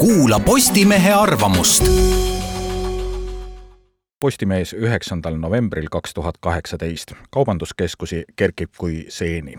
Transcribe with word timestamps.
kuula 0.00 0.40
Postimehe 0.40 1.12
arvamust. 1.12 1.84
Postimees 4.20 4.72
üheksandal 4.72 5.36
novembril 5.36 5.86
kaks 5.90 6.14
tuhat 6.14 6.34
kaheksateist. 6.40 7.12
kaubanduskeskusi 7.30 8.24
kerkib 8.36 8.70
kui 8.78 9.04
seeni. 9.08 9.54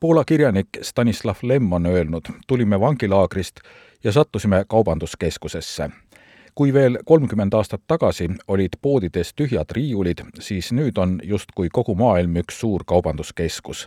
Poola 0.00 0.24
kirjanik 0.24 0.68
Stanislav 0.82 1.36
Lem 1.42 1.72
on 1.72 1.86
öelnud, 1.86 2.22
tulime 2.46 2.80
vangilaagrist 2.80 3.60
ja 4.04 4.12
sattusime 4.12 4.64
kaubanduskeskusesse 4.68 5.90
kui 6.58 6.72
veel 6.74 6.98
kolmkümmend 7.06 7.54
aastat 7.54 7.84
tagasi 7.86 8.26
olid 8.48 8.72
poodides 8.82 9.30
tühjad 9.38 9.70
riiulid, 9.70 10.24
siis 10.42 10.72
nüüd 10.74 10.96
on 10.98 11.20
justkui 11.22 11.68
kogu 11.72 11.94
maailm 11.94 12.40
üks 12.40 12.58
suur 12.60 12.82
kaubanduskeskus. 12.86 13.86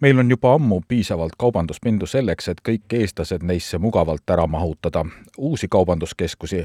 meil 0.00 0.18
on 0.18 0.30
juba 0.30 0.54
ammu 0.54 0.80
piisavalt 0.88 1.36
kaubanduspindu 1.38 2.06
selleks, 2.06 2.48
et 2.48 2.60
kõik 2.68 2.96
eestlased 3.00 3.42
neisse 3.42 3.78
mugavalt 3.78 4.30
ära 4.30 4.46
mahutada. 4.46 5.04
uusi 5.38 5.68
kaubanduskeskusi 5.68 6.64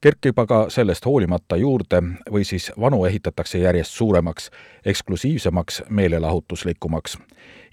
kerkib 0.00 0.38
aga 0.38 0.66
sellest 0.68 1.06
hoolimata 1.06 1.56
juurde 1.56 2.02
või 2.30 2.44
siis 2.44 2.70
vanu 2.80 3.04
ehitatakse 3.04 3.58
järjest 3.58 3.90
suuremaks, 3.90 4.50
eksklusiivsemaks, 4.84 5.82
meelelahutuslikumaks. 5.88 7.18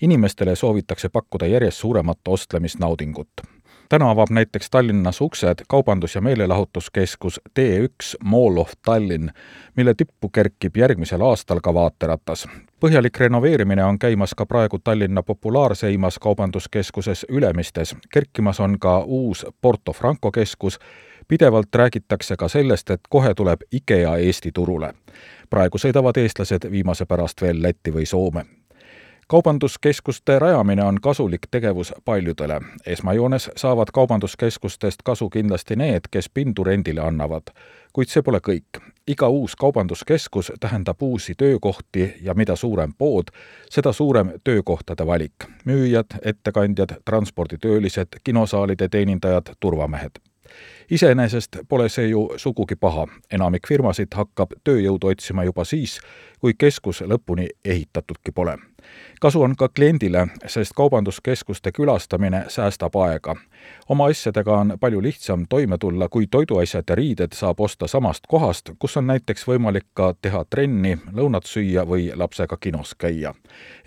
inimestele 0.02 0.56
soovitakse 0.56 1.10
pakkuda 1.10 1.46
järjest 1.46 1.78
suuremat 1.78 2.20
ostlemisnaudingut 2.28 3.59
täna 3.90 4.10
avab 4.10 4.30
näiteks 4.30 4.70
Tallinnas 4.70 5.22
uksed 5.22 5.56
kaubandus- 5.68 6.16
ja 6.16 6.22
meelelahutuskeskus 6.22 7.42
T1 7.60 8.18
Mall 8.24 8.58
of 8.58 8.72
Tallinn, 8.82 9.30
mille 9.76 9.94
tippu 9.94 10.30
kerkib 10.30 10.78
järgmisel 10.78 11.22
aastal 11.22 11.60
ka 11.60 11.74
vaateratas. 11.74 12.48
põhjalik 12.80 13.20
renoveerimine 13.20 13.84
on 13.84 14.00
käimas 14.00 14.36
ka 14.36 14.46
praegu 14.46 14.80
Tallinna 14.80 15.24
populaarseimas 15.24 16.20
kaubanduskeskuses 16.20 17.26
Ülemistes, 17.30 17.96
kerkimas 18.14 18.60
on 18.60 18.80
ka 18.80 19.00
uus 19.00 19.46
Porto 19.62 19.94
Franco 19.94 20.32
keskus, 20.32 20.80
pidevalt 21.28 21.76
räägitakse 21.76 22.36
ka 22.38 22.48
sellest, 22.48 22.90
et 22.90 23.02
kohe 23.10 23.34
tuleb 23.34 23.60
IKEA 23.72 24.18
Eesti 24.18 24.52
turule. 24.52 24.94
praegu 25.50 25.78
sõidavad 25.78 26.18
eestlased 26.18 26.72
viimase 26.72 27.06
pärast 27.06 27.42
veel 27.42 27.62
Lätti 27.62 27.94
või 27.94 28.06
Soome 28.06 28.59
kaubanduskeskuste 29.30 30.40
rajamine 30.40 30.84
on 30.84 31.02
kasulik 31.02 31.42
tegevus 31.52 31.94
paljudele. 32.06 32.62
esmajoones 32.86 33.52
saavad 33.56 33.88
kaubanduskeskustest 33.94 34.96
kasu 35.04 35.30
kindlasti 35.30 35.76
need, 35.76 36.00
kes 36.12 36.30
pindu 36.30 36.64
rendile 36.64 37.02
annavad. 37.02 37.44
kuid 37.94 38.08
see 38.08 38.22
pole 38.22 38.40
kõik. 38.48 38.82
iga 39.08 39.28
uus 39.28 39.56
kaubanduskeskus 39.56 40.52
tähendab 40.60 41.02
uusi 41.02 41.36
töökohti 41.36 42.16
ja 42.22 42.34
mida 42.34 42.56
suurem 42.56 42.94
pood, 42.98 43.24
seda 43.70 43.94
suurem 43.94 44.32
töökohtade 44.44 45.06
valik. 45.06 45.46
müüjad, 45.66 46.18
ettekandjad, 46.22 46.90
transporditöölised, 47.06 48.08
kinosaalide 48.24 48.90
teenindajad, 48.90 49.44
turvamehed 49.60 50.12
iseenesest 50.92 51.58
pole 51.70 51.90
see 51.90 52.08
ju 52.08 52.30
sugugi 52.38 52.76
paha, 52.76 53.08
enamik 53.32 53.68
firmasid 53.68 54.08
hakkab 54.16 54.58
tööjõudu 54.64 55.08
otsima 55.08 55.44
juba 55.44 55.64
siis, 55.64 56.00
kui 56.40 56.54
keskus 56.54 57.02
lõpuni 57.02 57.48
ehitatudki 57.66 58.32
pole 58.32 58.58
kasu 59.22 59.42
on 59.42 59.56
ka 59.56 59.70
kliendile, 59.70 60.28
sest 60.46 60.74
kaubanduskeskuste 60.76 61.72
külastamine 61.72 62.44
säästab 62.48 62.96
aega. 62.96 63.36
oma 63.90 64.06
asjadega 64.06 64.58
on 64.58 64.78
palju 64.80 65.02
lihtsam 65.02 65.46
toime 65.50 65.78
tulla, 65.78 66.10
kui 66.10 66.28
toiduasjad 66.28 66.84
ja 66.90 66.96
riided 66.96 67.34
saab 67.34 67.60
osta 67.60 67.88
samast 67.88 68.28
kohast, 68.28 68.70
kus 68.80 68.98
on 68.98 69.08
näiteks 69.08 69.48
võimalik 69.48 69.86
ka 69.94 70.14
teha 70.22 70.46
trenni, 70.50 70.98
lõunat 71.14 71.46
süüa 71.46 71.86
või 71.88 72.12
lapsega 72.16 72.58
kinos 72.58 72.96
käia. 72.96 73.34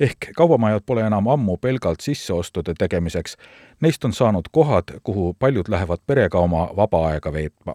ehk 0.00 0.32
kaubamajad 0.36 0.82
pole 0.86 1.06
enam 1.06 1.28
ammu 1.28 1.56
pelgalt 1.56 2.00
sisseostude 2.00 2.74
tegemiseks, 2.78 3.36
neist 3.80 4.04
on 4.04 4.12
saanud 4.12 4.48
kohad, 4.52 4.84
kuhu 5.02 5.34
paljud 5.38 5.68
lähevad 5.68 5.98
perega 6.06 6.38
oma 6.38 6.68
vaba 6.76 7.08
aega 7.08 7.32
veetma 7.32 7.74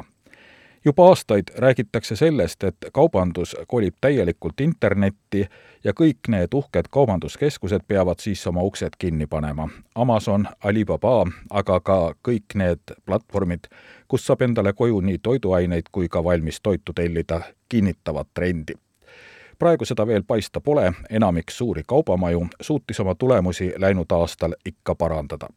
juba 0.85 1.07
aastaid 1.07 1.43
räägitakse 1.57 2.15
sellest, 2.15 2.63
et 2.63 2.77
kaubandus 2.93 3.55
kolib 3.67 3.95
täielikult 4.01 4.61
internetti 4.61 5.45
ja 5.83 5.93
kõik 5.93 6.27
need 6.27 6.53
uhked 6.53 6.89
kaubanduskeskused 6.91 7.81
peavad 7.87 8.19
siis 8.19 8.47
oma 8.47 8.61
uksed 8.61 8.97
kinni 8.97 9.27
panema. 9.27 9.69
Amazon, 9.95 10.47
Alibaba, 10.63 11.25
aga 11.49 11.79
ka 11.79 11.99
kõik 12.29 12.55
need 12.55 12.95
platvormid, 13.05 13.69
kus 14.07 14.25
saab 14.25 14.41
endale 14.41 14.73
koju 14.73 15.01
nii 15.01 15.17
toiduaineid 15.17 15.91
kui 15.91 16.09
ka 16.09 16.23
valmis 16.23 16.61
toitu 16.61 16.93
tellida, 16.93 17.41
kinnitavad 17.69 18.25
trendi 18.33 18.73
praegu 19.59 19.85
seda 19.85 20.07
veel 20.07 20.23
paista 20.23 20.61
pole, 20.61 20.91
enamik 21.09 21.51
suuri 21.51 21.81
kaubamaju 21.87 22.47
suutis 22.61 22.99
oma 22.99 23.15
tulemusi 23.15 23.73
läinud 23.77 24.11
aastal 24.11 24.53
ikka 24.65 24.95
parandada 24.95 25.49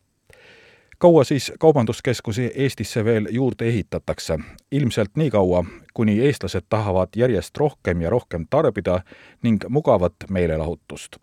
kaua 1.00 1.24
siis 1.24 1.52
kaubanduskeskusi 1.58 2.52
Eestisse 2.54 3.04
veel 3.04 3.28
juurde 3.30 3.68
ehitatakse? 3.68 4.38
ilmselt 4.72 5.10
nii 5.16 5.30
kaua, 5.30 5.64
kuni 5.94 6.20
eestlased 6.20 6.62
tahavad 6.68 7.08
järjest 7.16 7.56
rohkem 7.56 8.00
ja 8.00 8.10
rohkem 8.10 8.46
tarbida 8.50 9.00
ning 9.42 9.64
mugavat 9.68 10.14
meelelahutust. 10.30 11.16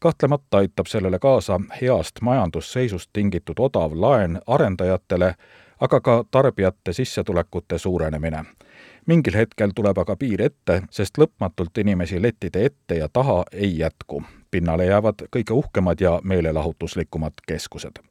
kahtlemata 0.00 0.56
aitab 0.58 0.86
sellele 0.86 1.18
kaasa 1.18 1.60
heast 1.82 2.20
majandusseisust 2.20 3.10
tingitud 3.12 3.54
odav 3.58 3.92
laen 3.94 4.40
arendajatele, 4.46 5.34
aga 5.80 6.00
ka 6.00 6.24
tarbijate 6.30 6.92
sissetulekute 6.92 7.78
suurenemine. 7.78 8.44
mingil 9.06 9.34
hetkel 9.34 9.70
tuleb 9.74 9.98
aga 9.98 10.16
piir 10.16 10.42
ette, 10.42 10.82
sest 10.90 11.18
lõpmatult 11.18 11.78
inimesi 11.78 12.22
lettide 12.22 12.64
ette 12.64 12.94
ja 12.94 13.08
taha 13.12 13.44
ei 13.52 13.78
jätku. 13.78 14.22
pinnale 14.50 14.84
jäävad 14.84 15.14
kõige 15.36 15.52
uhkemad 15.52 16.00
ja 16.00 16.20
meelelahutuslikumad 16.24 17.32
keskused 17.46 18.00